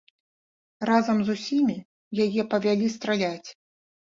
[0.89, 1.75] Разам з усімі
[2.25, 3.49] яе павялі страляць.